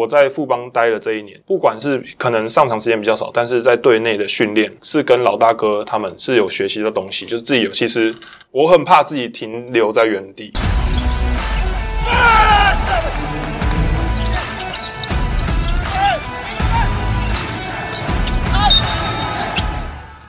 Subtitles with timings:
[0.00, 7.70] 我在富邦待了这一年，不管是可能上场时间比较少，但是在队内的训练是跟老大哥他们是有学习的东西，就是自己有。
[7.70, 8.10] 其实
[8.50, 10.50] 我很怕自己停留在原地。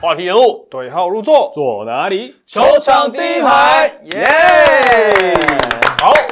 [0.02, 2.34] 话题人物对号入座，坐哪里？
[2.44, 5.41] 球场第一排，耶！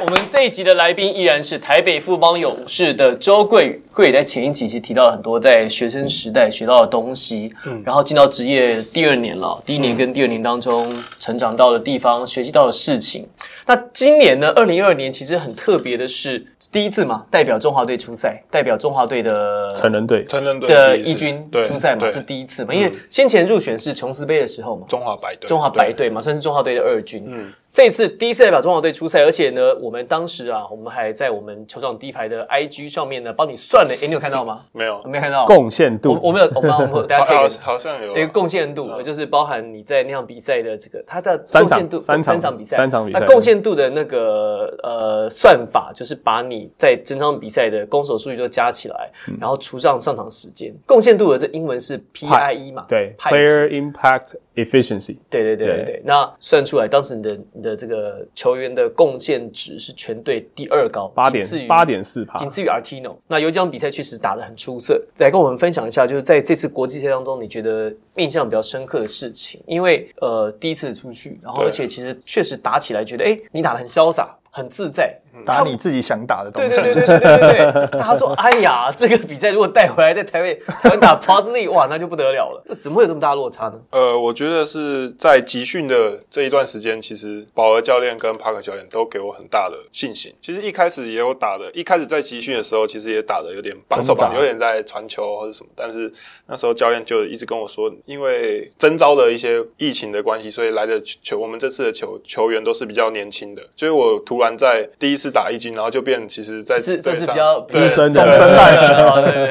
[0.01, 3.83] 好，我们这一集的来宾依然是台北富邦勇士的周桂宇。
[3.93, 13.27] 桂宇在前一集其实提到了很多在学生时代学到的东西，嗯，然后进到职业第二年了，第一年跟第二年当中成长到的地方，学习到的事情。
[13.67, 14.51] 那今年呢？
[14.55, 27.53] 二零二二年其实很特别的是第一次嘛，代表中华队出赛，代表中华队的成人队成人队的一军出赛嘛，是第一次嘛，因为先前入选是琼斯杯的时候嘛，中华白队，中华白队嘛，算是中华队的二军，嗯。
[27.73, 33.95] 这一次第一次代表中华队出赛，而且呢，我们当时啊，我们还在我们球场第一排的 IG 上面呢，帮你算了。
[34.01, 34.65] 哎，你有看到吗？
[34.73, 35.45] 没有，没看到。
[35.45, 43.19] 贡献度，我我们有，我们我们 大家可以好像有一个贡献度，就是包含你在那场比赛的这个它的贡献度，三场比赛，三场比赛。
[43.21, 49.09] 那贡献度的那个呃算法，就是把你在整场比赛的攻守数据都加起来，
[49.39, 50.73] 然后除上上场时间。
[50.85, 52.85] 贡献度的这英文是 PIE 嘛？
[52.89, 54.23] 对，Player Impact。
[54.55, 63.15] Efficiency，对对对对对，那算出来，当时你的你的这个球员的贡献值是全队第二高，八点八点四帕，仅次于 Artino。
[63.27, 69.61] 那有几场比赛确实打得很出色，来跟我们分享一下，就是在这次国际赛当中，你觉得印象比较深刻的事情？
[69.65, 74.37] 因为呃，第一次出去，然后而且其实确实打起来，觉得哎，你打得很潇洒。
[74.53, 76.69] 很自在，打你自己想打的东西。
[76.69, 77.87] 对对对对对对对。
[77.99, 80.59] 他说：“哎呀，这个比赛如果带回来在台北
[80.99, 82.75] 打 p o s l y 哇，那就不得了了。
[82.79, 90.33] 怎么会有这么大落差呢？”呃，我觉得是在集训的这一段时间，其实保尔教练跟帕克教练都给我很大的信心。
[90.41, 95.69] 其实一开始也有打的，一开始在集训的时候，其实也打的有点绑手绑，有点在传球或者什么。
[95.75, 96.11] 但是
[96.45, 104.51] 那时候教练就一直跟我说，因为征召的一些疫情的关系，所以来的球，我们这次的球球员都是比较年轻的，所以我突然。
[104.61, 108.25] 在第一次打一军，然后就变，其实，在是这是比较资深的，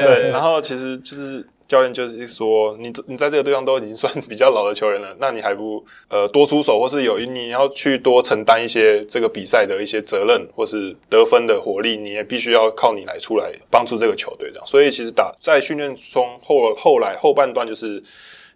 [0.03, 14.67] 对，然后其实就是教练就是说，你你在这个队上都已经算比较老的球员了，那你还不呃多出手，或是有你要去多承担一些这个比赛的一些责任，或是得分的火力，你也必须要靠你来出来帮助这个球队这样。
[14.67, 18.03] 所以其实打在训练中后后来后半段就是。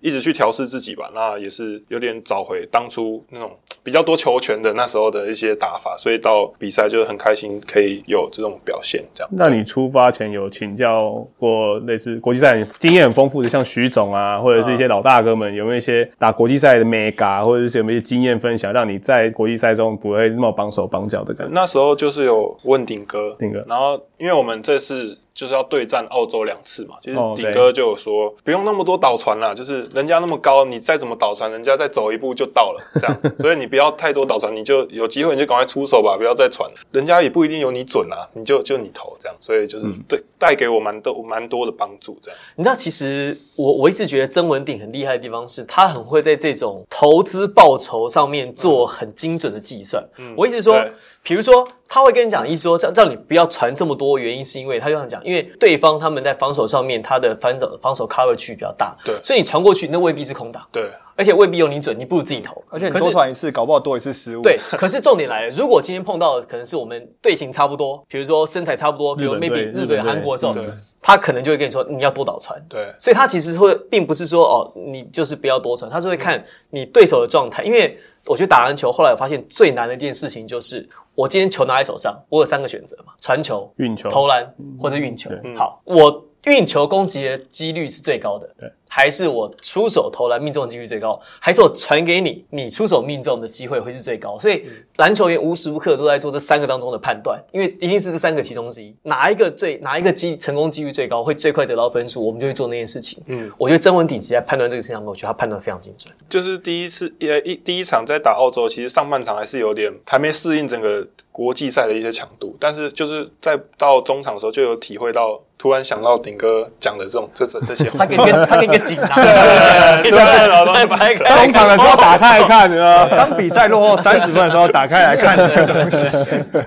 [0.05, 3.49] 一直去调试自己吧，那也是有点找回当初那种
[3.81, 9.03] 比较多球权的那时候的一些打法，所以到比赛就是很开心可以有这种表现。
[9.15, 21.51] 这样，那你出发前有请教过类似国际赛经验很丰富的，像徐总啊，或者是一些老大哥们，有没有一些打国际赛的 mega，或者是有没有一些经验分享，让你在国际赛中不会那么绑手绑脚的感觉？
[21.51, 25.17] 那时候就是有问鼎哥，鼎哥，然后因为我们这次。
[25.35, 42.39] 就是要对战澳洲两次嘛，就是顶哥就有说不用那么多导船啦，就是人家那么高，你再怎么导船，人家再走一步就到了，这样，所以你不要太多导船，你就有机会你就赶快出手吧，不要再传，人家也不一定有你准啊，你就就你投这样，所以就是对带给我蛮多蛮多的帮助这样。
[42.55, 50.01] 你知道，其实我我一直觉得曾文鼎很厉害的地方是他很会在这种投资报酬上面做很精准的计算。
[50.17, 50.81] 嗯，我一直说。
[51.25, 64.59] 比如说，他会跟你讲，意思说叫叫你不要传这么多，原因是因为他就想讲，因为对方他们在防守上面，他的防守防守 cover 区比较大，对，所以你传过去那未必是空档，对，而且未必有你准，你不如自己投，而且你多传一次，搞不好多一次失误，对。
[64.73, 70.55] 可是重点来了，如果今天碰到可能是我们队形差不多，比如说身材差不多，比如 maybe 日本、韩国的时候，
[71.01, 72.93] 他可能就会跟你说你要多导传，对。
[72.99, 77.97] 所以他其实会并不是说哦，你就是不要多传，他是会看你对手的状态，因为
[78.27, 80.87] 我去打篮球，后来我发现最难的一件事情就是。
[81.15, 85.31] 我今天球拿在手上，我有三个选择嘛：传球、运球、投篮或者运球。
[85.55, 88.49] 好，我运球攻击的几率是最高的。
[88.59, 88.71] 对。
[88.87, 94.39] 还是我出手投篮命中的几率最高，还是我传给你，你出手命中的机会会是最高。
[94.39, 94.63] 所以
[94.95, 103.21] 篮球员无时无刻都在做这三个当中的判断，因为一定是这三个其中之一，哪一个最哪一个机成功几率最高，会最快得到分数，我们就会做那件事情。
[103.25, 106.13] 嗯，我觉得曾文鼎直在判断这个事情上，我觉得他判断非常精准。
[106.29, 115.41] 就是第一次呃一第一场在打澳洲，其实上半场还是有点还没适应整个国际赛的一些强度，但是就是在到中场的时候就有体会到。
[115.57, 122.69] 突然想到顶哥讲的这种这这这些， 他给你个他给你个锦囊， 对对对，中场的时候打开来看，
[123.09, 126.05] 当比赛落后三十分的时候打开来看这个东西，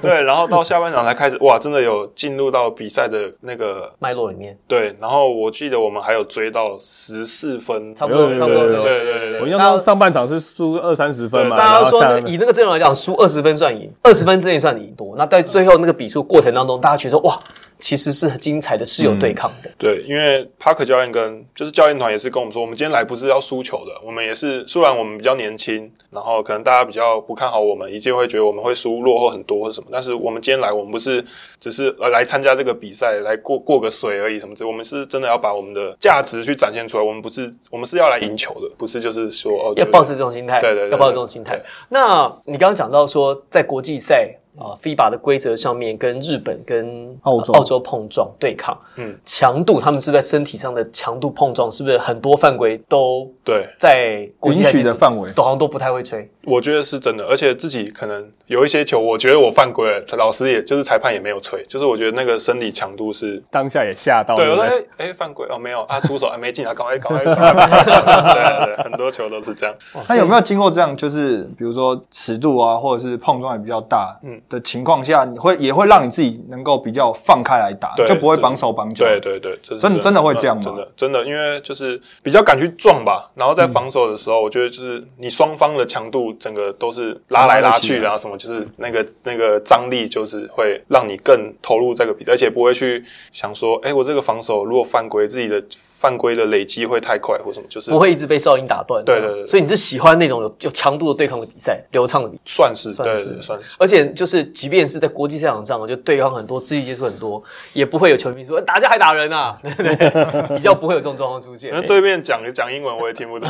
[0.03, 4.57] 对，然后到下半场才开始，哇，真的有进入到比赛的那个脉络里面。
[4.67, 9.41] 对，然后我记得我们还有追到十四分，差不多差不多，对对对。
[9.41, 15.15] 我印象中上半场是输二三十分嘛，大家说以那个阵容来讲，输二十分算赢，二十分之内算赢多。
[15.17, 17.39] 那在最后那个比数过程当中，大家觉得哇。
[17.79, 19.71] 其实是很精彩的，是有对抗的。
[19.79, 31.25] 对，因为帕克教练跟就是教练团也是跟我们说，我们今天来不是要输球的，我们也是虽然我们比较年轻，然后可能大家比较不看好我们，一定会觉得我们会输落后很多或者什么，但是我们今天来，我们不是
[31.61, 41.61] 只是呃来参加这个比赛来过过个水而已什么之类，我们是真的要把我们的价值去展现出来，我们不是我们是要来赢球的，不是就是说哦就是要保持这种心态，对对对要保持这种心态。
[41.89, 56.29] 那你刚刚讲到说，在国际赛啊、FIBA 的规则上面，跟日本跟澳洲澳洲碰撞对抗，嗯嗯，强度，他们是在身体上的强度碰撞，是不是很多犯规都对，在国际赛允许的范围都好像都不太会吹？
[56.49, 63.43] 我觉得是真的，而且自己可能有一些球，我觉得我犯规了，老师也就是裁判也没有吹，就是我觉得那个生理强度是。
[63.51, 67.85] 当下也吓到，对，对我说哎哎犯规哦没有啊出手啊没进啊，赶快赶快赶快！
[67.85, 69.75] 对对对，很多球都是这样。
[70.09, 79.05] 那有没有经过这样，就是比如说尺度啊，或者是碰撞也比较大嗯的情况下，你会也会让你自己能够比较放开来打，就不会绑手绑脚。
[79.05, 95.63] 对对对，真真的会这样吗嗯真的真的，因为就是比较敢去撞吧，然后在防守的时候，我觉得就是你双方的强度整个都是拉来拉去然后，什么就是那个那个张力，就是会让你更投入这个比赛，而且不会去想说，哎，我这个防守如果犯规，自己的
[96.01, 99.05] 犯规的累积会太快或什么，就是不会一直被哨音打断。
[99.05, 102.41] 对对对所以你是喜欢那种有有强度的对抗的比赛，流畅的比赛。
[102.45, 103.77] 算是算是算是。
[103.79, 107.43] 而且就是，即便是在国际赛场上，就对抗很多，肢体接触很多，
[107.73, 110.57] 也不会有球迷说打架还打人啊，对不对？
[110.57, 111.73] 比较不会有这种状况出现。
[111.75, 113.49] 那对面讲讲英文我也听不懂，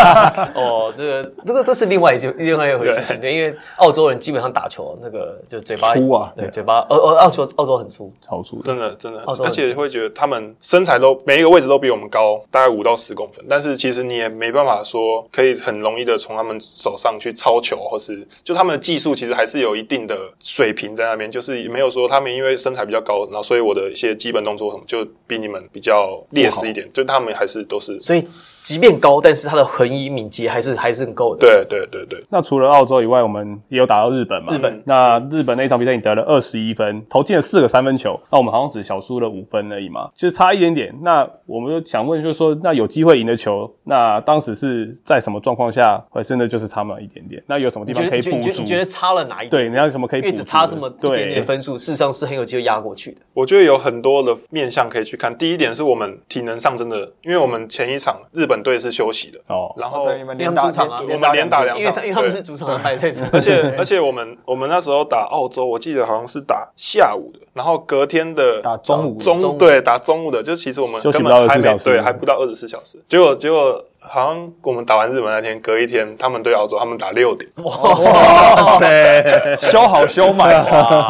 [0.56, 8.60] 哦，这个这个这是另外一件另外一回事情，对，因为澳洲人基本上打球那个就嘴巴粗啊对，嘴巴，呃呃，澳洲澳洲很粗，超粗。
[8.62, 9.20] 真的真的。
[9.24, 28.26] 澳洲，而且会觉得他们身材都每一个位置都比我们高，大概五到十公分，但是其实你也没办法说可以很容易的从他们手上去抄球，或是就他们的技术其实还是有一定的水平在那边，就是没有说他们因为身材比较高，然后所以我的一些基本动作什么就比你们比较劣势一点，就他们还是都是所以
[28.62, 31.40] 即便高，但是他的横移敏捷还是还是很够的。
[31.40, 34.54] 对对对对，那除了澳洲以外，我们也有打到日本嘛？
[34.54, 40.94] 日本那日本那一场比赛你得了二十一分，投进了四个三分球，那我们好像只小输了五分而已嘛，其实差一点点。
[41.02, 47.42] 那我们就想问，就是说，那有机会赢的球，那当时是在什么状况下，还真的就是差那么一点点？
[47.46, 48.66] 那有什么地方可以补足你觉得你觉得？
[48.66, 49.62] 觉得差了哪一点？
[49.62, 50.32] 对，你要有什么可以补足的？
[50.32, 53.18] 因为只差这么一点点，分数，事实上是很有机会压过去的。
[53.34, 55.36] 我觉得有很多的面向可以去看。
[55.36, 71.84] 第一点是我们体能上真的，因为我们前一场日本队是休息的，哦，然后，连打他们主场啊我们连打两场，因为他因为他们是主场的败赛者，而且而且我们我们那时候打澳洲，我记得好像是打下午的，然后隔天的打中午中对打中午的，就其实我们休息不到24根本还没小时。
[71.84, 78.78] 对还不到二十四小时，结果结果好像我们打完日本那天，隔一天他们对澳洲，他们打六点，哇。
[78.78, 80.64] 塞，修好修满，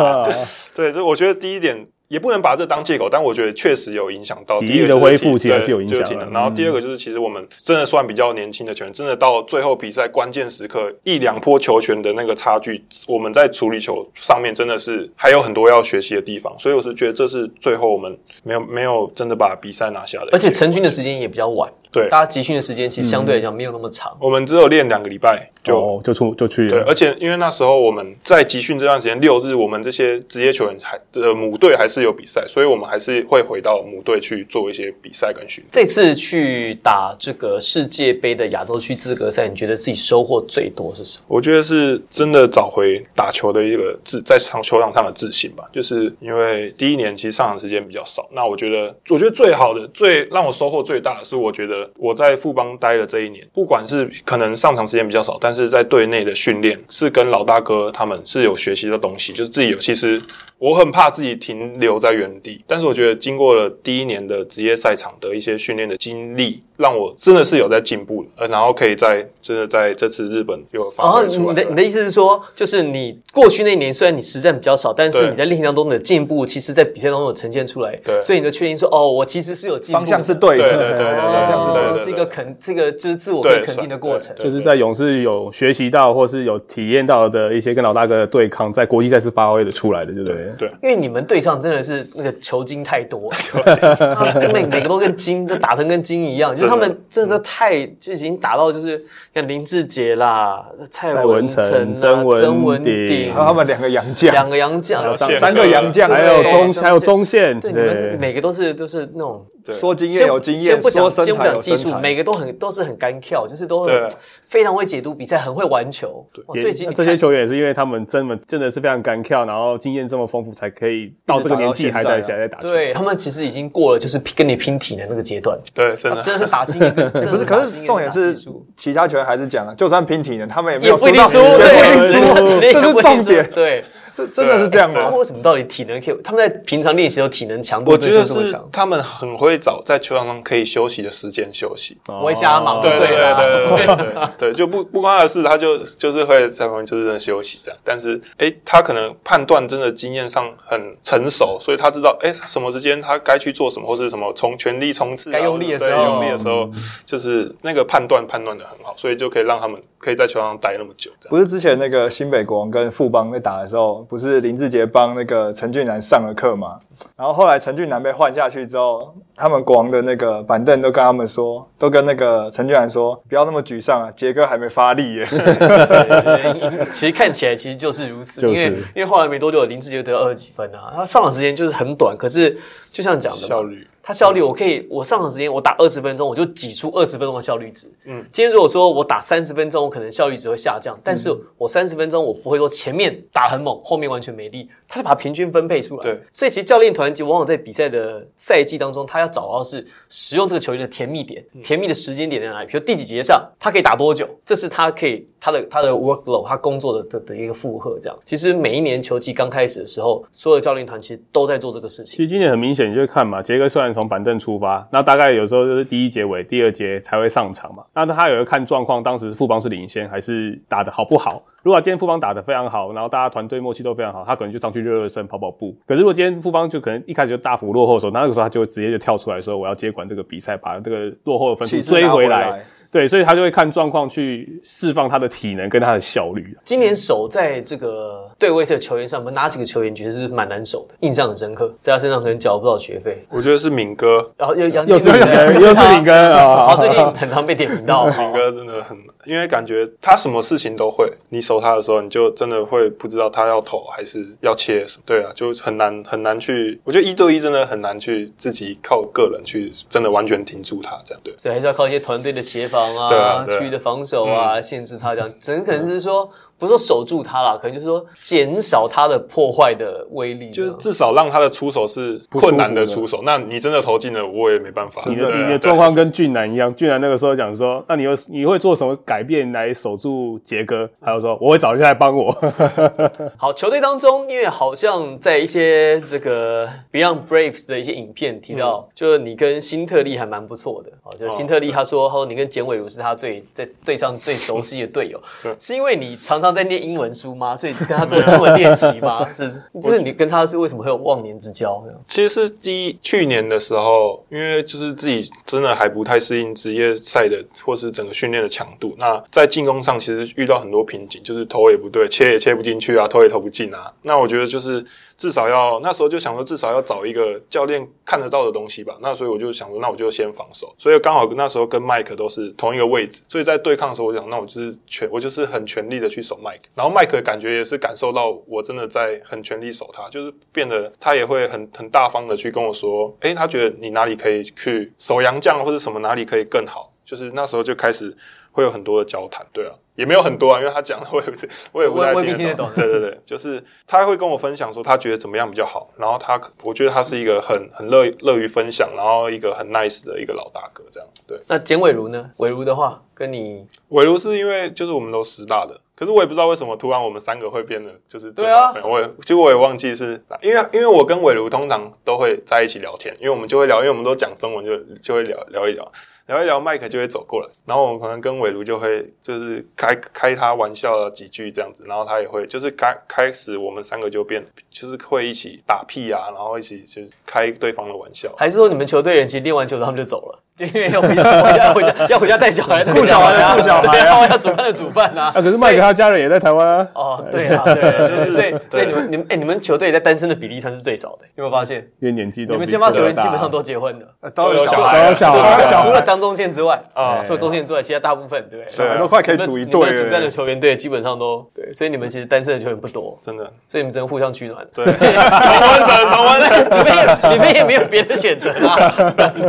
[0.75, 1.87] 对，所以我觉得第一点。
[2.13, 16.55] 也不能把这当借口，但我觉得确实有影响到体第一个的恢复体其实是有影响的对就是然后第二个就是，其实我们真的算比较年轻的球员，真的到最后比赛关键时刻一两波球权的那个差距，我们在处理球上面真的是还有很多要学习的地方。
[16.59, 24.17] 所以我是觉得这是最后我们没有没有真的把比赛拿下的，而且成军的时间也比较晚，对大家集训的时间其实相对来讲没有那么长。
[24.19, 25.79] 我们只有练两个礼拜就。
[25.79, 26.95] 哦，就出就去对，而。
[26.95, 35.69] 且因为那时候我们在集训这段时间，六日我们这些职业球员还呃母队还是有比赛，所以我们还是会回到母队去做一些比赛跟训练。
[35.73, 41.25] 这次去打这个世界杯的亚洲区资格赛，你觉得自己收获最多是什么？
[41.27, 60.21] 我觉得是真的找回打球的一个自在场球场上的自信吧，就是因为第一年其实上场时间比较少，那我觉得我觉得最好的、最让我收获最大的是，我觉得我在富邦待的这一年，不管是可能上场时间比较少，但是在队内的训练是跟老大哥他们是有学习的东西，就是自己有其实。
[60.59, 77.95] 我很怕自己停留在原地，但是我觉得经过了第一年的职业赛场的一些训练的经历，让我真的是有在进步的，呃，然后可以在真的在这次日本有发哦，挥出来你的你的意思是说，就是你过去那一年虽然你实战比较少，但是你在练习当中的进步，其实在比赛当中有呈现出来。
[78.05, 78.21] 对。
[78.21, 84.35] 所以你就确定说，哦，我其实是有进步，方向是对的，对对对对对方向是对是一个肯，这个就是自我可以对肯定的过程。
[84.37, 90.37] 就是在勇士有学习到，或是有体验到的一些跟老大哥的对抗，在国际赛是发挥的出来的，对不对？
[90.59, 90.73] 对。
[90.83, 114.01] 因为你们对上真的是那个球精太多，他们每每个都跟精都打成跟精一样，就是他们真的太就已经打到就是像林志杰啦、蔡蔡文文成曾文曾文鼎鼎还有他们两个洋将，两个洋将，三个洋将，还有对中还有中线，对你们每个都是都是那种对说经验有经验，先不讲先不讲技术每个都很都是很干跳，就是都对。
[114.01, 114.11] 很
[114.47, 116.27] 非常会解读比赛，很会玩球。
[116.47, 122.69] 哦所以这些球员也是因为他们真的真的是非常干跳，然后经验这么丰富，才可以到这个年纪还在还在打球。
[122.69, 126.23] 对他们其实已经过了就是跟你拼体能那个阶段，对，真的。
[126.23, 128.35] 真的是打经验跟， 真的不是，打可是重点是
[128.77, 133.85] 其他球员还是讲了，就算拼体能，他们也没也有到不一定输，不一定输，对这是重点，对，
[134.17, 135.17] 这真的是这样他们吗？
[135.17, 136.17] 为什么到底体能可以？
[136.23, 141.97] 他们在平常练习的时候体能强度我觉得是这么强，他们很会找在球场上可以休息的时间休息。
[142.09, 147.79] 哦不会瞎忙对对对对对对对 对，就不不关他的事，他就就是会在旁边就是休息这样。
[147.83, 156.71] 但是哎，他可能判断真的经验上很成熟，所以他知道哎什么时间他该去做什么，或是什么从全力冲刺啊，该用力的时候对用力的时候，
[157.07, 161.11] 就是那个判断判断的很好，所以就可以让他们可以在球场上待那么久。
[161.29, 166.81] 不是之前那个新北国王跟富邦在打的时候，不是林志杰帮那个陈俊南上了课吗？
[167.17, 175.27] 然后后来陈俊南被换下去之后，他们国王的那个板凳都跟他们说，都跟那个陈俊南说，不要那么沮丧啊，杰哥还没发力耶。
[175.31, 182.59] 对其实看起来其实就是如此，就是因为因为后来没多久林志杰得二十几分啊，他上场时间就是很短，可是
[182.93, 187.87] 就像讲的效率，他效率我可以，我上场时间我打二十分钟，我就挤出二十分钟的效率值。
[188.05, 196.03] 嗯嗯，今天如果说我打三十分钟，我可能效率值会下降，但是嗯我三十分钟我不会说前面打很猛，后面完全没力，他就把它平均分配出来。
[196.03, 202.67] 对，所以其实教练团结往往在比赛的赛季当中，他要找到是使用这个球员的甜蜜点，嗯甜蜜的时间点在哪里？
[202.67, 204.29] 比如第几节上，他可以打多久？
[204.45, 207.99] 这是他可以他的他的 workload，他工作的的的一个负荷。
[208.01, 212.17] 这样，其实每一年球季刚开始的时候，所有的教练团其实都在做这个事情。
[212.17, 217.85] 其实今年很明显，你就看嘛，杰哥虽然从板凳出发，那大概有时候就是第一节尾、第二节才会上场嘛。
[217.95, 221.43] 那他有个看状况，当时富邦是领先还是打的好不好？
[221.63, 225.75] 如果今天富邦打得非常好，然后大家团队默契都非常好，他可能就上去热热身、跑跑步。
[225.87, 232.65] 可是如果今天富邦就可能一开始就大幅落后的时候，那那个时候他就会直接就跳出来说，我要接管这个比赛，把这个落后的分数追回来。
[232.93, 236.55] 对，所以他就会看状况去释放他的体能跟他的效率。
[236.63, 248.95] 今年守在这个对位置的球员上，我们哪几个球员觉得是蛮难守的，印象很深刻，在他身上可能缴不到学费，我觉得是敏哥，然后又杨又是敬敏又是敏哥啊，好，最近很常被点名到，敏哥真的很，
[249.25, 255.03] 因为感觉他什么事情都会，你守他的时候，你就真的会不知道他要投还是要切什么。
[255.07, 261.21] 对啊，就很难很难去，我觉得一对一真的很难去自己靠个人去真的完全停住他这样。
[261.25, 266.31] 对，所以还是要靠一些团队的协防对啊啊，对啊区域的防守啊，限制他这样，只能可能是说。
[266.63, 273.21] 不是说守住他啦，可能就是说减少他的破坏的威力，就是至少让他的出手是困难的出手。
[273.25, 275.03] 那你真的投进了，我也没办法。
[275.09, 280.89] 你的你的状况跟俊男一样，俊男那个时候讲说，那你有你会做什么改变来守住杰哥？
[281.01, 282.33] 还有说我会找人来帮我。
[283.37, 290.93] 好，球队当中，因为好像在一些这个 Beyond Braves 的一些影片提到，就是你跟辛特利还蛮不错的。
[291.03, 295.21] 哦，就辛特利他说，他说你跟简伟如是他最在队上最熟悉的队友，
[295.59, 297.57] 是因为你常常在念英文书吗？
[297.57, 299.27] 所以跟他做英文练习吗？
[299.33, 299.51] 是，
[299.83, 301.83] 就是你跟他是为什么会有忘年之交？
[301.87, 308.95] 呢其实是第一去年的时候，因为就是自己真的还不太适应职业赛的或是整个训练的强度。
[308.99, 313.93] 那在进攻上其实遇到很多瓶颈，就是投也不对，切也切不进去啊，投也投不进啊。
[314.03, 314.85] 那我觉得就是
[315.17, 318.97] 至少要那时候就想说，至少要找一个教练看得到的东西吧。
[319.01, 320.75] 那所以我就想说，那我就先防守。
[320.79, 326.65] 所以刚好那时候跟麦克都是同一个位置，所以在对抗的时候，我想那我就是全我就是很全力的去守麦克。
[326.75, 338.15] 然后麦克感觉也是感受到我真的在很全力守他，就是变得他也会很很大方的去跟我说，诶，他觉得你哪里可以去守洋将或者什么哪里可以更好，就是那时候就开始
[338.51, 341.37] 会有很多的交谈，对啊，也没有很多啊，因为他讲的我也不
[341.73, 351.41] 我也不太听得懂，对对对，就是他会跟我分享说他觉得怎么样比较好，然后他我觉得他是一个很很乐乐于分享，然后一个很 nice 的一个老大哥这样，对。
[351.47, 352.31] 那简伟如呢？
[352.39, 365.93] 伟如的话，跟你伟如是因为就是我们都师大的，可是我也不知道为什么突然我们三个会变得就是最对啊好朋友我也其实我也忘记是因为因为我跟伟如通常都会在一起聊天，因为我们就会聊，因为我们都讲中文就就会聊聊一聊。
[366.29, 378.33] 聊一聊，麦克就会走过来，然后我们可能跟伟如就会就是开开他玩笑几句这样子，然后他也会就是开开始我们三个就变就是会一起打屁啊，然后一起就是开对方的玩笑。
[378.39, 383.93] 还是说你们球队人其实练完球他们就走了，就因为要回家回家回家要回家带小孩， 顾小孩啊，顾小孩啊。
[383.93, 385.33] 对啊，要煮饭的煮饭啊。
[385.35, 386.87] 啊，可是卖给他家人也在台湾啊。
[386.95, 387.49] 哦，对。
[387.49, 391.87] 啊，对，所以 所以你们你们哎，你们球队在单身的比例算是最少的，有没有发现？
[392.01, 397.23] 因为年纪都你们先发球员基本上都结婚的，呃都有小孩，都有小孩除了张忠宪之外啊。
[397.25, 398.61] 除了忠宪之外，其他大部分对。
[398.61, 398.77] 不对？
[398.77, 400.33] 小孩都快可以组一队你们主战的。
[400.33, 404.67] 球员队基本上都对，所以你们其实单身的球员不多，真的，所以你们只能互相取暖。
[404.75, 408.91] 对，同温层，同温层，你们也你们也没有别的选择啊。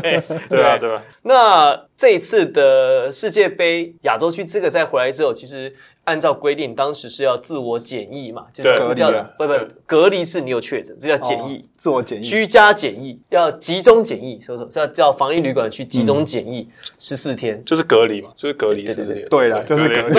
[0.02, 9.54] 对对啊，对啊，那这一次的世界杯亚洲区资格赛回来之后，其实按照规定，当时是要自我检疫嘛，就是叫隔离啊不不
[9.86, 11.58] 隔离是你有确诊，这叫检疫。
[11.58, 16.66] 哦自我检疫，居家检疫要集中检疫，所以说是要叫防疫旅馆去集中检疫
[16.98, 17.62] 十四天。
[17.66, 19.28] 就是隔离嘛，就是隔离十四天。
[19.28, 20.14] 对啦，就是隔离。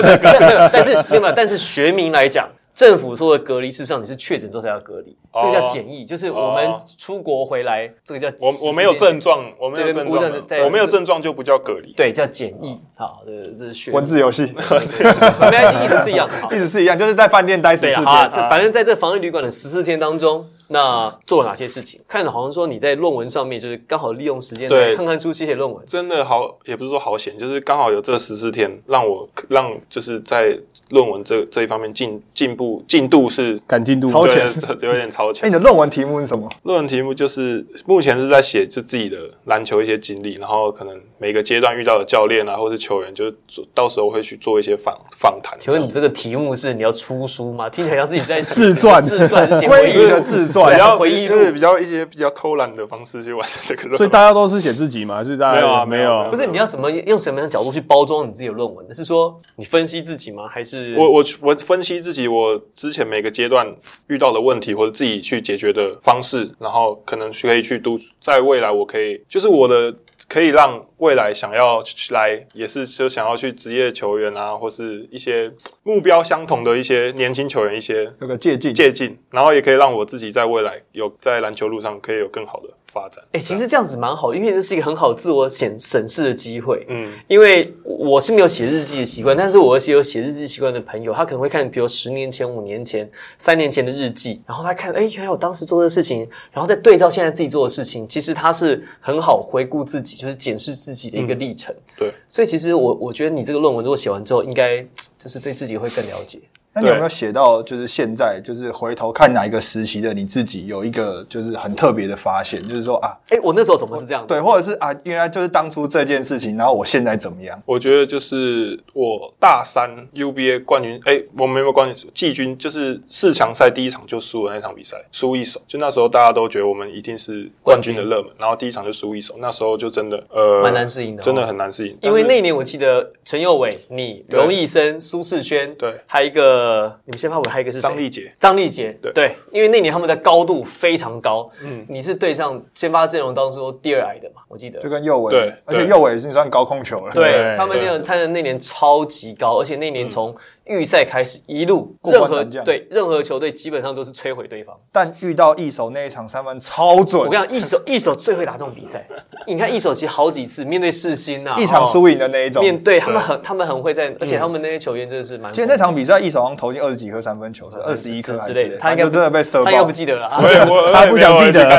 [0.71, 11.93] 但是另外，但是学名来讲，政府说的隔离，事实上你是确诊之后才要隔离，哦这个叫检疫，就是我们哦出国回来，这个叫我我没有症状，我没有对症无症在状，我没有症状就不叫隔离。
[11.93, 12.77] 对，叫检疫。
[12.95, 16.33] 好，这这是学文字游戏 没关系，意思是一样的。
[16.41, 18.31] 好意思是一样，就是在饭店待十四对啊，好啊，天。
[18.43, 22.01] 这反正在这防疫旅馆的十四天当中，那做了哪些事情？
[22.07, 25.81] 看着好像说你在论文上面就是刚好利用时间对看看书、写写论文。
[25.85, 30.57] 真的好，也不是说好险，就是刚好有这十四天，让我让就是在
[30.89, 34.47] 论文这这一方面进进步进度是赶进度超前
[34.79, 35.53] 这有点超前哎，前你。
[35.53, 36.49] 的论文题目是什么？
[36.63, 43.35] 论文题目就是目前是在写自自己的篮球一些经历，然后可能每个阶段遇到的教练啊，或是球员，就是
[43.73, 45.57] 到时候会去做一些访访谈。
[45.59, 47.69] 请问你这个题目是你要出书吗？
[47.69, 53.97] 听起来像是你在 自传自传写回忆的自传对比较回忆录就是比较一些比较偷懒的方式去完成这个论文。
[53.97, 55.15] 所以大家都是写自己吗？
[55.15, 58.93] 还是大家没有啊没没有没有不是你要怎么用什么样的角度去包装你自己的论文？
[58.93, 60.47] 是说你分析自己吗？
[60.47, 63.75] 还是我我我分析自己我之前每个阶段
[64.07, 69.95] 遇到的问题，或者自己去解决的方式，然后可能可以去读，在未来我可以就是我的
[70.27, 75.51] 可以让未来想要来也是就想要去职业球员啊，或是一些
[75.83, 78.73] 目标相同的一些年轻球员一些那个借鉴。
[78.73, 83.21] 借鉴，然后也可以让我自己在未来有在篮球路上可以有更好的发展。
[83.33, 86.85] 哎、其实这样子蛮好，因为这是一个很好自我显审视的机会。
[86.87, 101.75] 嗯，因为我是没有写日记的习惯，但是我有些有写日记习惯的朋友，他可能会看，比如十年前、五年前、三年前的日记，然后他看，哎，原来我当时做的事情，然后再对照现在自己做的事情，其实他是很好回顾自己，就是检视自己的一个历程。
[101.97, 104.81] 对，所以其实我我觉得你这个论文如果写完之后，应该
[105.17, 106.39] 就是对自己会更了解。
[106.75, 114.27] 那你有没有写到，就是现在，就是回头看哪一个实习的你自己有一个就是很特别的发现，就是说啊，哎，我那时候怎么是这样？
[114.27, 117.57] 对，或者是啊，原来就是当初这件事情，然后我现在怎么样？
[117.65, 122.11] 我觉得就是我大三 UBA 冠军，哎，我们有没有冠军？
[122.13, 125.61] 季军就是四强赛第一场就输了那场比赛，输一手。
[125.65, 131.97] 就那时候大家都觉得我们一定是冠军的热门，然后第一场就输一手，那时候就真的呃蛮难适应的哦真的很难适应。
[132.01, 136.64] 因为那一年我记得陈佑伟、你、对龙义生、苏世轩，对还有一个
[137.05, 138.33] 你们先发尾还有一个是张丽杰。
[138.39, 139.35] 张丽杰，对。
[139.51, 144.79] 因为那年他们的高度非常高，嗯，你是对上先发阵容当中第二矮的嘛，我记得。
[144.79, 144.89] 就。
[144.89, 145.87] 跟右伟，对而且对。
[145.87, 154.75] 右伟是算高控球了，对对他们那个，他的那年超级高，而且那年从预赛开始一路，任何对任何球队基本上都是摧毁对方。
[154.91, 159.07] 但遇到一手那一场三分超准我跟，你讲，一手一手最会打这种比赛。
[159.47, 162.63] 你看一手其实好几次面对世新啊，哦一场输赢的那一种。
[162.63, 165.51] 面对他们很他们很会在，而且他们那些球员真的是蛮。
[165.51, 169.95] 其实那场比赛一手好像投进二十几颗三分球，是二十一颗还是之类的，他应该真的被射爆他应该不。
[169.95, 170.41] 记得了啊。
[170.41, 171.63] 我我 他不想记得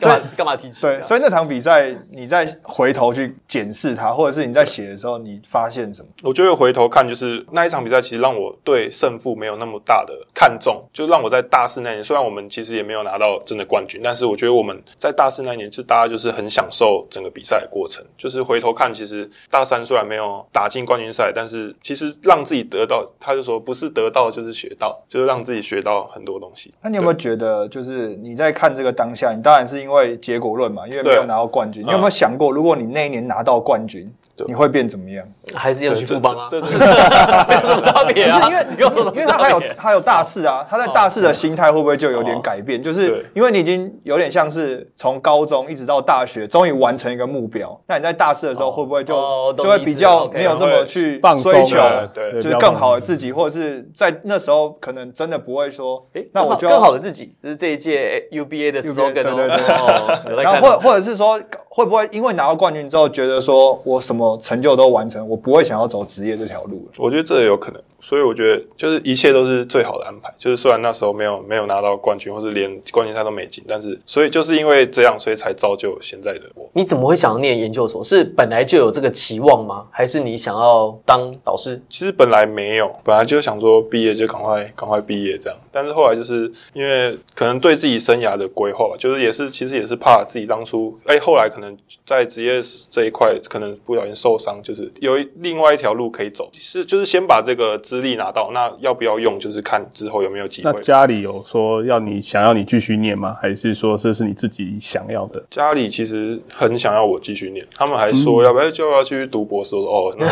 [0.00, 0.80] 干嘛干嘛提起？
[0.80, 6.08] 对，所以那场比赛你再回头去检视他，或者是你在写的时候，你发现什么？
[6.22, 18.04] 我就会回头看，就是那一场比赛，其实让我对胜负没有那么大的看重，就让我在大四那年，虽然我们其实也没有拿到真的冠军，但是我觉得我们在大四那年，就大家就是很享受整个比赛的过程。
[18.16, 26.72] 就是回头看，其实大三虽然没有打进冠军赛，但是其实让自己得到，他就说不是得到就是学到，就是让自己学到很多东西。
[26.82, 31.84] 那你有没有觉得，就是你在看这个当下，你当然是因为结果论嘛，因为没有拿到冠军。
[31.84, 35.26] 你有没有想过，如果你那一年拿到冠军，对你会变怎么样？
[35.54, 36.48] 还是要去富邦啊？
[36.50, 38.38] 这这这没有什么差别啊？
[38.38, 42.82] 不是因为你跟我说因为他还有他有大四啊，他在大四的心态会不会就有点改变？
[42.82, 47.78] 就是因为你已经有点像是从高中一直到大学，终于完成一个目标。
[47.86, 60.42] 那你在大四的时候会不会就就会比较没有这么去放松追求了，对就是更好的自己，或者是在那时候可能真的不会说，哎那我就更好的自己，这是这一届 UBA 的 slogan 对对对哦。
[60.42, 66.88] 然后或或者是说，会不会因为拿到冠军之后，觉得说我什么成就都完成，我不会想要走职业这条路？
[66.98, 70.30] 我觉得这也有可能，所以我觉得就是一切都是最好的安排。
[70.36, 76.68] 就是虽然那时候没有没有拿到冠军，或是连冠军赛都没进，但是所以就是因为这样，所以才造就现在的我。
[76.74, 78.04] 你怎么会想要念研究所？
[78.04, 79.86] 是本来就有这个期望吗？
[79.90, 81.80] 还是你想要当导师？
[81.88, 100.80] 其实本来没有，本来就想说毕业就赶快赶快毕业这样，但是后来就是因为可能对自己生涯的规划吧，就是也是其实也是怕自己当初哎、后来可能在职业这一块可能不小心受伤，就是有一另外一条路可以走，是就是先把这个资资历拿到，那要不要用，就是看之后有没有机那会。
[100.80, 103.36] 家里有说要你想要你继续念吗？
[103.40, 105.40] 还是说这是你自己想要的？
[105.48, 109.76] 家里其实很想要我继续念，他们还说要不要就要继续读博士。
[109.76, 110.26] 我说哦， 那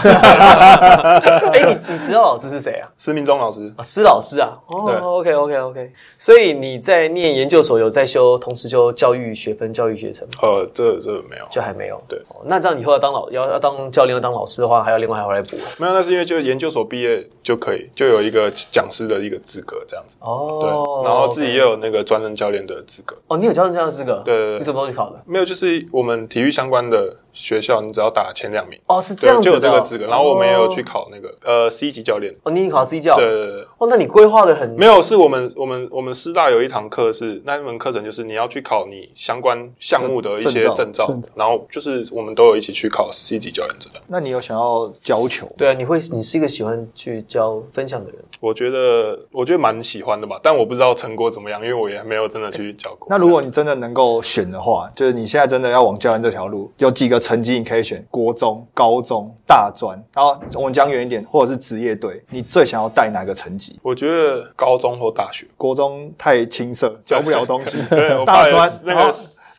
[1.53, 2.90] 哎，你你指导老师是谁啊？
[2.98, 4.59] 施明忠老师啊，施老师啊。
[4.66, 5.92] 哦，OK OK OK。
[6.18, 10.35] 所以你在念研究所有在修，同时修教育学分、教育学程吗？
[10.42, 12.03] 呃，这这没有，就还没有。
[12.09, 15.57] 对哦，那这样以后要当老要要当教练要当老师的话，还要另外还要来补。
[15.79, 20.58] 没有，那是因为就研究所毕业就可以，就有一个讲师的一个资格这样子哦。
[20.62, 23.16] 对，哦，然后自己也有那个专任教练的资格。
[23.28, 24.22] 哦，你有教练这样的资格？
[24.24, 25.22] 对对对你什么时候去考的？
[25.26, 30.06] 没有，就是我们体育相关的学校，你只要打前两名，哦，是这样子的就有这个资格。
[30.06, 32.34] 然后我们也有去考那个呃 C 级教练。
[32.42, 33.16] 哦，你考 C 教。
[33.16, 43.90] 对对对，哦，那你规划的很没有，是我们我们我们师大有一堂课是那一门课程，就是你要去考你相关项目的一些证照，然后就是我们都有一起去考 C 级教练证。
[44.06, 45.48] 那你有想要教球？
[45.56, 48.18] 对啊，你会你是一个喜欢去教分享的人。
[48.40, 53.06] 我觉得我觉得蛮喜欢的吧，但我不知道成果怎么样，因为我也没有真的去教过。
[53.08, 63.78] 那如果你真的能够选的话，就是你现在真的要往教练这条路，有几个成绩你可以选：国中、高中、大专，然后我们讲远一点，或者是职业队，你最想要带哪个成绩？
[63.82, 67.78] 我觉得高中或大学，国中太青涩，教不了东西
[68.26, 69.12] 大专那个然后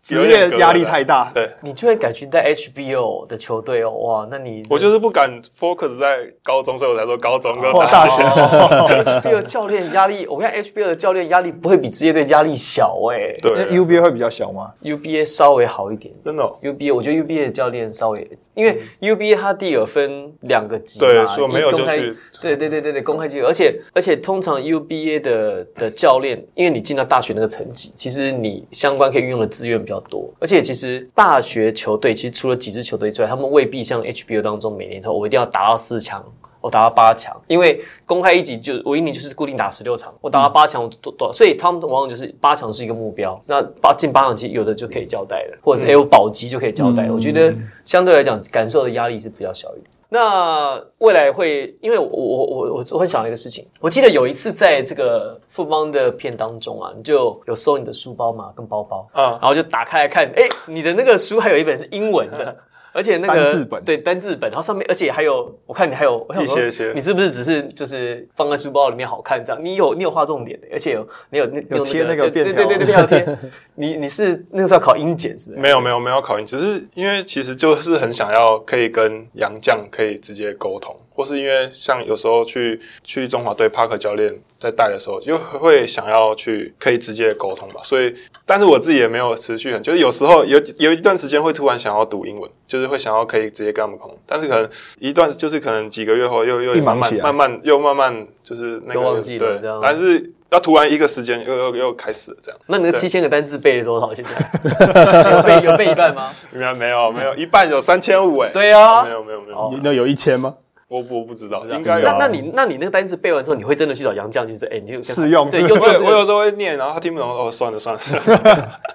[0.04, 1.32] 职业压力太大。
[1.34, 8.24] 对，你居然敢去带 HBO 的球队哦，哇，那你我就是不敢 focus 在高中，所以我才说高中跟大学。
[8.24, 8.90] 哦
[9.24, 16.14] HBO 教练压力，我看 HBO 的教练压力不会比职业队压力小哎、对，UBA 会比较小吗？UBA 稍微好一点。
[16.24, 16.56] 真的哦。
[16.62, 21.98] UBA，我觉得 UBA 的教练稍微，因为 UBA 它第有分两个级嘛，对所以没有公开
[22.42, 36.24] 对对对对对，公开机构，而且而且通常 UBA 的的教练，因为你进到大学那个层级，其实你相关可以运用的资源比较较多，而且其实大学球队其实除了几支球队之外，他们未必像 HBO 当中每年说我一定要打到四强。
[36.64, 43.38] 我打到八强，因为公开一级就我一年就是固定打十六场，我打到八强我多多，所以他们往往就是八强是一个目标。
[43.46, 47.14] 那八进八强其实有的就可以交代了，或者是哎我保级就可以交代了。
[47.14, 49.92] 我觉得相对来讲感受的压力是比较小一点。
[50.08, 62.56] 那未来会，因为我我我我我会想到一个事情，我记得有一次在这个富邦的片当中啊，你就有收你的书包嘛跟包包，啊然后就打开来看，哎，你的那个书还有一本是英文的。
[62.94, 69.64] 而且那个单字本对单字本，然后上面而且还有，我看你还有我想说一些些你是不是只是就是放在书包里面好看这样？
[69.64, 73.38] 你有你有画重点的，而且有你有那有贴那个对便条对对对便条贴。
[73.76, 75.60] 你你是那个时候考英检是不是？
[75.60, 87.82] 没有没有没有考英，只是因为其实就是很想要可以跟杨绛可以直接沟通，或是因为像有时候去去中华队帕克教练在带的时候，就会想要去可以直接沟通吧。
[87.84, 88.14] 所以，
[88.46, 102.60] 但是我自己也没有持续很，就是有时候有有一段时间会突然想要读英文，就是会想要可以直接跟他们沟通，但是可能一段就是可能几个月后又又慢慢慢慢又慢慢就是那个忘记了对这样，但是要突然一个时间又又又开始了这样。
[102.68, 104.14] 那你那七千个单字背了多少？
[104.14, 106.30] 现在 有背有背一半吗？
[106.52, 108.50] 没有没有没有，一半有三千五哎。
[108.54, 110.56] 对啊没有没有没有，哦那有一千吗？
[110.94, 112.06] 我我不知道，应该有。
[112.06, 118.02] 那那你那你那个单词背完之后，你会真的去找杨绛，就是哎，你就试用对，用我有时候会念，然后他听不懂，哦，算了算了。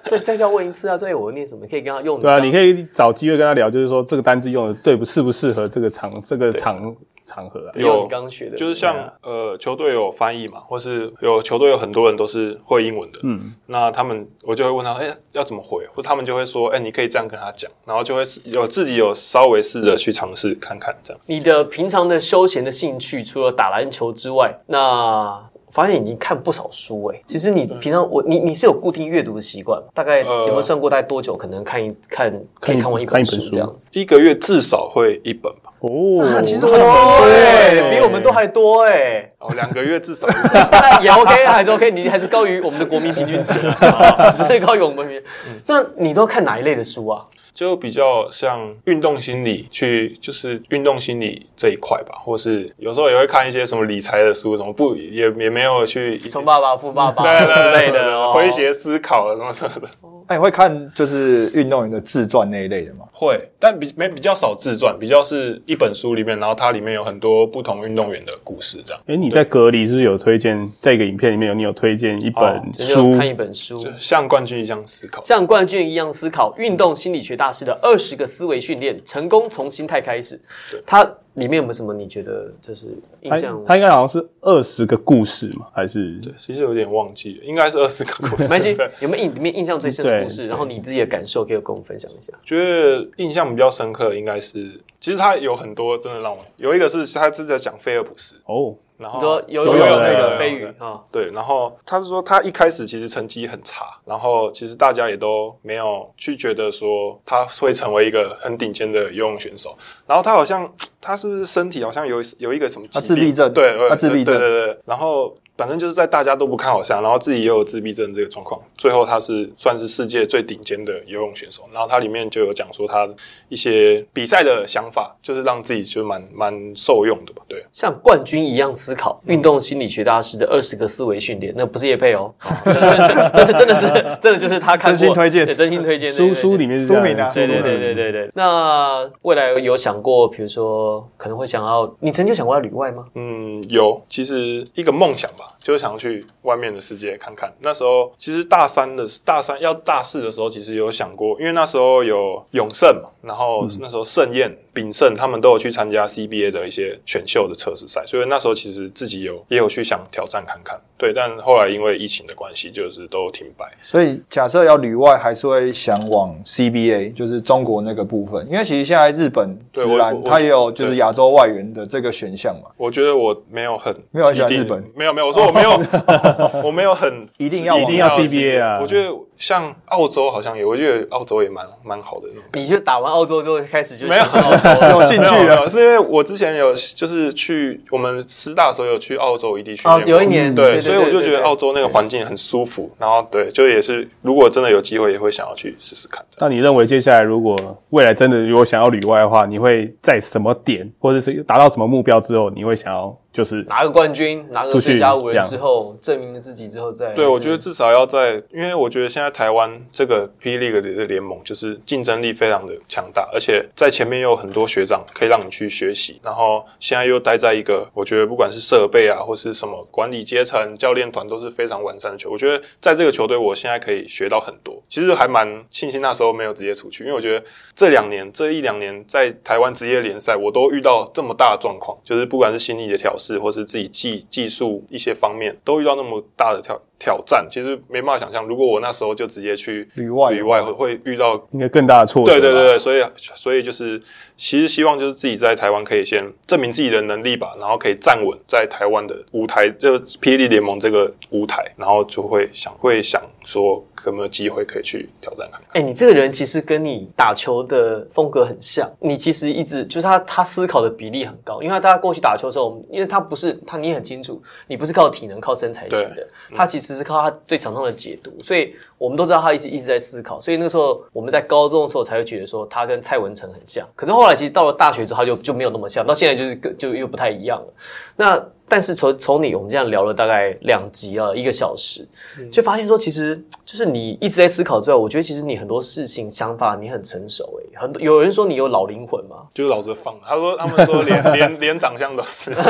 [0.05, 2.21] 所以再叫问一次啊，所以我念什么可以跟他用？
[2.21, 7.71] 对啊，你可以找机会跟他聊，就是说这个单词用的对不适不适合这个场这个场场合啊。
[7.75, 8.03] 有。
[8.03, 15.85] 你刚刚学的，就是像呃，球队有翻译嘛，或是有球队有很多人都是会英文的，嗯，那他们我就会问他，哎、要怎么回？
[15.93, 21.21] 或他们就会说，哎、你可以这样跟他讲，然后就会有自己有稍微试着去尝试看看这样。
[21.25, 25.39] 你的平常的休闲的兴趣，除了打篮球之外，那
[25.71, 33.39] 发现已经看不少书哎、其实你平常我你你是有固定阅读的习惯吗，大概呃有没有算过大概多久可能看一看可以看完一本书。
[33.51, 33.87] 这样子？
[33.91, 40.27] 一个月至少会一本吧，哦， 其实很对，比我们都还多哎、哦，两个月至少。
[40.71, 43.53] 那也 OK，还是 OK，你还是高于我们的国民平均值，
[44.37, 45.23] 你是高于我们平均。
[45.67, 47.25] 那你都看哪一类的书啊？
[47.53, 59.89] 就比较像运动心理去，就是运动心理这一块吧，或是有时候也会看一些什么理财的书，什么不也也没有去穷爸爸、富爸爸对对之类对的哦，诙谐思考什么什么的。
[60.29, 62.99] 那你会看就是运动员的自传那一类的吗？
[63.11, 69.01] 会，但比没比较少自传，比较是一本书里面，然后它里面有很多不同运动员的故事，这样。
[69.07, 75.19] 哎，你在隔离是不是有推荐，在一个影片里面有你有推荐一本哦就是书，看一本书，像冠军一样思考。
[75.23, 80.39] 像冠军一样思考运动心理学大师的二十个思维训练，成功从心态开始。
[80.85, 82.87] 它里面有没有什么你觉得就是
[83.21, 83.63] 印象？
[83.65, 88.43] 它应该好像是二十个故事嘛，还是对其实有点忘记了，应该是二十个故事。
[88.43, 90.47] 没关系，有没有印里面印象最深的故事？
[90.47, 92.33] 然后你自己的感受可以跟我们分享一下。
[92.43, 109.77] 觉得印象比较深刻的应该是，其实他有很多真的让我有一个是他是在讲菲尔普斯，哦，然后游泳泳的那个飞鱼啊，对，然后他是说他一开始其实成绩很差，然后其实大家也都没有去觉得说他会成为一个很顶尖的游泳选手。
[110.05, 114.79] 然后他好像 他是不是身体好像有有一个什么疾他自闭症对，他自闭症对对对。
[114.85, 121.63] 然后反正就是在大家都不看好下，然后自己也有自闭症这个状况，最后他是算是世界最顶尖的游泳选手。
[121.73, 123.05] 然后他里面就有讲说他
[123.49, 127.41] 一些比赛的想法，就是让自己就蛮蛮受用的吧。
[127.49, 138.31] 对，像冠军一样思考，运动心理学大师的二十个思维训练，那不是叶佩哦， 真的真的真的是真的就是他看过真心推荐对真心推荐书书里面是这样书名啊对对对对对对。
[138.33, 143.05] 那未来有想过，比如说可能会想要，你曾经想过要旅外吗？
[143.15, 147.51] 嗯，有，其实一个梦想吧，就想去外面的世界看看。
[147.61, 160.79] 那时候其实大三的大三要大四的时候，其实有想过，因为那时候有永盛嘛，然后那时候盛宴、炳盛他们都有去参加 CBA 的一些选秀的测试赛，所以那时候其实自己有也有去想挑战看看。
[160.99, 163.65] 对，但后来因为疫情的关系，就是都停摆。
[163.81, 172.69] 所以假设要旅外，还是会想往 CBA，就是中国那个部分，因为其实现在日本直对我我男它也有就是亚洲外援的这个选项嘛。
[172.75, 174.83] 我觉得我没有很没有很喜欢一定日本。
[174.93, 175.81] 没有没有，我说我没有，
[176.65, 178.79] 我没有很一定要一定要 CBA 啊。
[178.81, 182.43] 我觉得像澳洲好像有，我觉得澳洲也蛮蛮好的那种。
[182.53, 184.23] 你就打完澳洲之后开始就没有
[184.91, 196.23] 有兴趣了，是因为我之前有就是去我们师大的时候有去澳洲异地训练哦，有一年，对，所以我就觉得澳洲那个环境很舒服，然后对，就也是如果真的有机会，也会想要去试试看。
[196.39, 197.57] 那你认为接下来如果
[197.89, 241.41] 未来真的如果想要旅外的话，你会在什么点，或者是达到什么目标之后，你会想要就是拿个冠军，拿个最佳五人之后，证明了自己之后再对，我觉得至少要在，因为我觉得现在台湾这个霹雳 League 的联盟就是竞争力非常的强大，而且在前面有很多学长可以让你去学习，然后现在又待在一个我觉得不管是设备啊，或是什么管理阶层、教练团都是非常完善的球，我觉得在这个球队我现在可以学到很多，其实还蛮庆幸那时候没有直接出去，因为我觉得这两年这一两年在台湾职业联赛我都遇到这么大的状况，就是不管是心理的调试，或是自己技技术一些方面，都遇到那么大的挑挑战，其实没办法想象，如果我那时候就直接去旅外旅外会会遇到。
[241.51, 242.33] 应该更大的挫折。
[242.33, 243.03] 对对对对，所以
[243.35, 244.01] 所以就是，
[244.35, 255.81] 其实希望就是自己在台湾可以先证明自己的能力吧，然后可以站稳在台湾的舞台，就霹雳联盟这个舞台，然后就会想会想说有没有机会可以去挑战看看。
[255.81, 258.89] 哎、你这个人其实跟你打球的风格很像。
[258.99, 268.31] 你其实一直就是他，他思考的比例很高，因为他大家过去打球的时候，因为他不是他，你也很清楚，你不是靠体能、靠身材型的，他其实只是靠他最常常的解读。
[268.41, 270.41] 所以我们都知道他一直一直在思考。
[270.41, 273.87] 所以那时候我们在高中的时候才会觉得说他跟蔡文成很像。
[273.95, 277.73] 可是后来其实到了大学之后，他就就没有那么像，到现在就是就又不太一样了。
[278.15, 282.07] 那但是从从你我们这样聊了大概两集啊，一个小时，
[282.51, 292.51] 就发现说，其实就是你一直在思考之外，我觉得其实你很多事情想法你很成熟诶、很多有人说你有老灵魂嘛，就是老是放，他说他们说连 连连长相都是，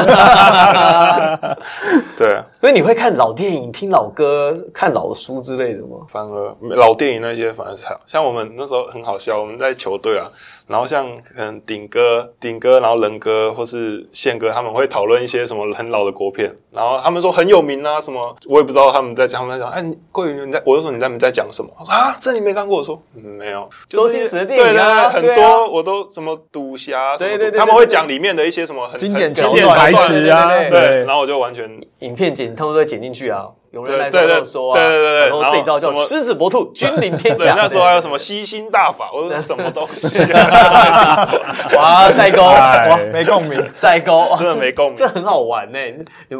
[2.17, 5.97] 对，啊所以你会看老电影、听老歌、看老书之类的吗？
[6.07, 10.29] 反而老电影那些反而是好像我们那时候很好笑，我们在球队啊，
[10.69, 21.71] 然后像可能顶哥、顶哥，然后仁哥或是宪哥，他们会讨论一些什么很老的国片，然后他们说很有名啊，什么我也不知道他们在讲，他们在讲，哎，你桂云你在，我就说你在你在讲什么？
[21.87, 22.15] 啊？
[22.19, 22.77] 这你没看过？
[22.77, 31.67] 我说、嗯、没有，就是周星驰的电影啊对很多我都什么赌侠，对对对对他们会讲里面的一些什么很经典很桥段经典桥台段词啊，对然后我就完全
[31.99, 37.53] 影片剪他们都会剪进去啊，有人来对对跟我说啊，对对对对然后这一招叫狮子搏兔， 君临天下。
[37.55, 40.17] 那时候还有什么吸星大法，我说什么东西、
[41.77, 42.89] 哇代沟哎。
[42.89, 43.63] 哇没共鸣。
[43.79, 44.95] 代沟，哇真的没共鸣。
[44.95, 45.79] 这这很好玩呢。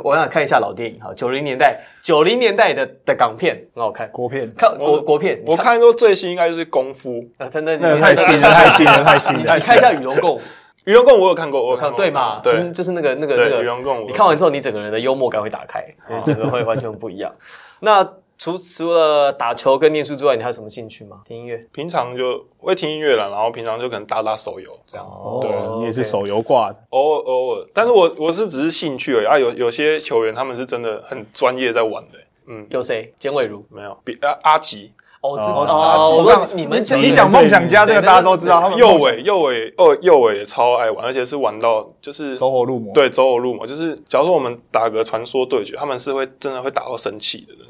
[0.04, 4.52] 我想看一下老电影哈，九零年代九零年代的的港片很好看，国片。
[4.58, 9.56] 看国国片，我看过最新应该就是功夫，啊，真的太新了，太新了，太新你了。
[9.56, 10.40] 你看一下《与龙共舞》，
[10.86, 12.40] 鱼龙共我有看过，我有看过，对嘛？
[12.44, 14.08] 就是对，就是那个那个对那个与龙共舞。
[14.08, 17.34] 你看完之后，你整个人的幽默感会打开，对整个会完全不一样。
[17.82, 18.04] 那
[18.38, 21.22] 除除了打球跟念书之外，你还有什么兴趣吗？
[21.26, 21.66] 听音乐？
[21.74, 25.06] 平常就会听音乐了，然后平常就可能打打手游这样，
[25.42, 29.26] 对，哦你也是手游挂的，偶尔偶尔，但是我我是只是兴趣而已。
[29.28, 33.14] 啊，有有些球员他们是真的很专业在玩的，嗯，有谁？
[33.20, 33.66] 简伟如？
[33.70, 42.94] 没有比啊阿吉，哦，知哦哦，我问你们你讲梦想家这个大家都知道，他们右尾右尾哦右尾也超爱玩，而且是玩到就是走火入魔。
[42.94, 47.68] 对走火入魔，就是假如说我们打个传说对决，他们是会真的会打到生气的人。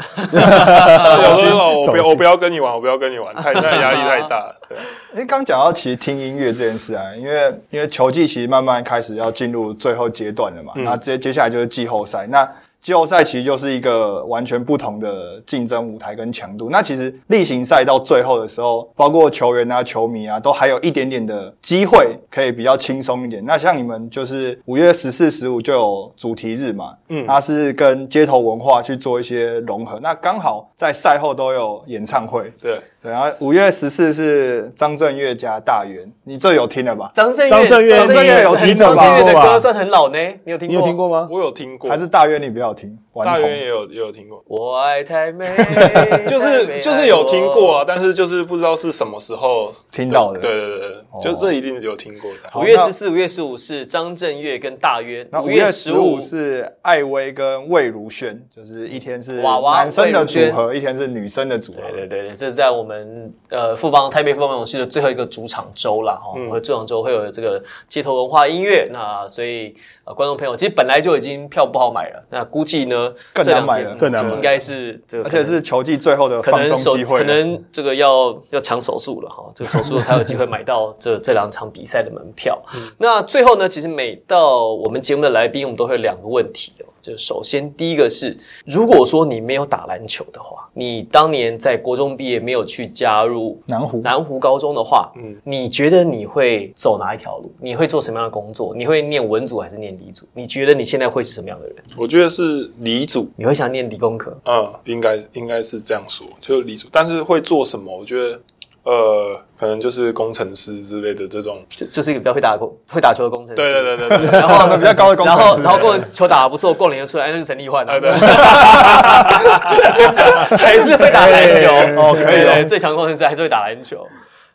[1.23, 4.55] 有时候我不要我不要跟你玩，我不要跟你玩，太太压力太大了。
[4.69, 4.77] 对，
[5.13, 12.47] 因为刚讲到其实听音乐这件事啊，因为因为球季其实慢慢开始要进入最后阶段了嘛，那接接下来就是季后赛，那。
[12.81, 16.69] 季后赛其实就是一个完全不同的竞争舞台跟强度。
[16.69, 23.43] 那其实例行赛到最后的时候，包括球员啊、球迷啊，都还有一点点的机会可以比较轻松一点。
[23.45, 29.99] 那像你们就是五月十四、十五就有主题日嘛，嗯，它是跟街头文化去做一些融合。
[30.01, 37.11] 那刚好在赛后都有演唱会，对，对，然后五月十四是张震岳加大元，你这有听了吧？
[37.13, 40.73] 张震岳，张震岳张震岳有听过吧张震岳的歌算很老呢，你有听过？
[40.73, 41.27] 你有听过吗？
[41.31, 44.43] 我有听过，还是大约你比较听，大约也有也有听过。
[44.47, 45.49] 我爱太美，
[46.27, 52.59] 就是就是有听过啊，但是就是不知道是什么时候听到的对对对对，就这一定有听过的。
[52.59, 61.79] 五月十四、五月十五是张震岳跟大约，那五月月十十五五是艾薇跟魏如萱，就是一天是娃娃男生的组合，一天是女生的组合。
[61.83, 82.61] 对对对对，这是在我们呃富邦台北富邦勇士的最后一个主场周啦，哈、嗯和主场周会有这个街头文化音乐，那所以呃观众朋友其实本来就已经票不好买了，那估计呢更这两天难买了更难买应该是这个而，且是球季最后的可放能手松机会，可能这个要要抢手术了哈，这个手术才有机会买到这这两场比赛的门票。
[82.97, 86.88] 那最后呢，其实每到我们节目的来宾，我们都会有两个问题哦。
[87.01, 97.51] 就首先第一个是，如果说你没有打篮球的话，你当年在国中毕业没有去加入南湖南湖高中的话，嗯你觉得你会走哪一条路？
[97.59, 98.75] 你会做什么样的工作？
[98.75, 100.25] 你会念文组还是念理组？
[100.33, 101.75] 你觉得你现在会是什么样的人？
[101.97, 104.37] 我觉得是理组，你会想念理工科？
[104.45, 106.87] 嗯，应该应该是这样说，就是理组。
[106.91, 107.95] 但是会做什么？
[107.95, 108.39] 我觉得
[108.83, 111.61] 呃，可能就是工程师之类的这种。
[111.69, 113.61] 就就是一个比较会打工、会打球的工程师。
[113.61, 114.27] 对对对对对。
[114.39, 117.99] 然后比较高的工程师然后然后过球打得不错，过年就出来，哎那就是陈立焕了。
[117.99, 118.09] 对
[120.57, 121.67] 还是会打篮球
[122.01, 124.05] 哦可以哦对最强工程师还是会打篮球。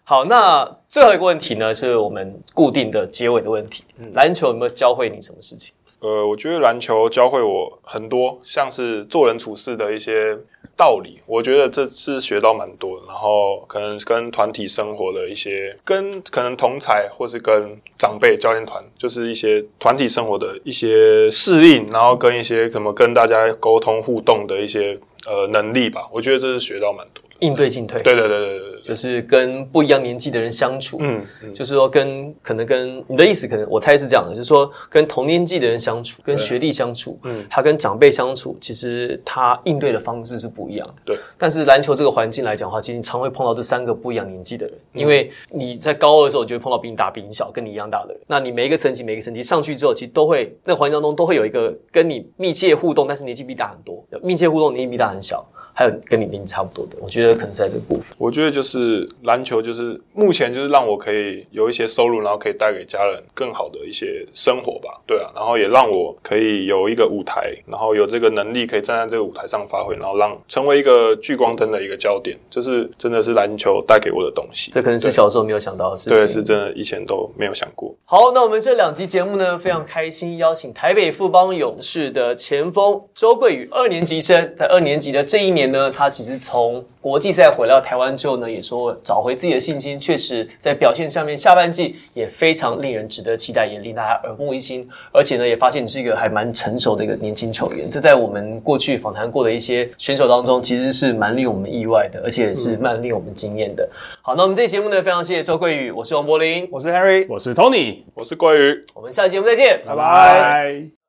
[0.07, 3.85] 好，那最后一个问题呢，是我们固定的结尾的问题。
[4.13, 5.75] 篮球有没有教会你什么事情？
[6.01, 10.37] 呃，我觉得篮球教会我很多，像是做人处事的一些
[10.77, 13.03] 道理，我觉得这是学到蛮多。
[13.07, 26.09] 然后可能跟团体生活的一些，跟可能同才或是跟长辈、教练团，就是一些团体生活的一些适应，然后跟一些可能跟大家沟通互动的一些呃能力吧。
[26.13, 27.24] 我觉得这是学到蛮多。
[27.41, 30.99] 应对进退，对对对对对就是跟不一样年纪的人相处。
[31.01, 40.95] 嗯嗯，就是说跟可能跟你的意思，可能我猜是这样的，就是说跟同年纪的人相处，跟学弟相处，嗯他跟长辈相处，其实他应对的方式是不一样的。
[41.07, 41.19] 对。
[41.39, 48.21] 但是篮球这个环境来讲的话，其实你常会碰到这三个不一样年纪的人，嗯因为你在高二的时候，你就会碰到比你大、比你小、跟你一样大的人。
[48.27, 55.45] 那你每一个层级、每一个层级上去之后，其实都会那个环境当中都会有一个跟你密切互动，但是年纪比你大很多，密切互动年纪比你大很小，
[55.75, 56.97] 还有跟你年纪差不多的。
[57.03, 58.17] 我觉得可能是在这个部分。
[58.17, 74.71] 我觉得就是篮球，就是目前就是让我可以有一些收入，然后可以带给家人更好的一些生活吧，对啊，然后也让我可以有一个舞台，然后有这个能力可以站在这个舞台上发挥，然后让成为一个聚光灯的一个焦点，这是真的是篮球带给我的东西。
[74.71, 76.19] 这可能是小时候没有想到的事情。
[76.19, 77.95] 对，是真的以前都没有想过。
[78.05, 94.89] 好，那我们这两集节目呢，非常开心邀请台北富邦勇士的前锋周桂宇二年级生，在二年级的这一年呢，他其实从国际赛回到台湾之后呢，也说找回自己的信心，确实在表现上面下半季也非常令人值得期待，也令大家耳目一新。
[95.13, 103.89] 而且呢，也发现你是一个还蛮成熟的一个年轻球员，这在我们过去访谈过的一些选手当中，其实是蛮令我们意外的，而且是蛮令我们惊艳的。
[104.23, 108.85] 好，那我们这期节目呢，非常谢谢周桂宇，我是王柏林，我是 Harry，我是 Tony，我是桂宇。
[108.95, 110.41] 我们下期节目再见，拜拜。
[110.41, 111.04] 拜。